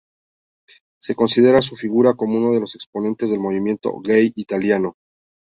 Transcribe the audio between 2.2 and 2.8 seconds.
uno de los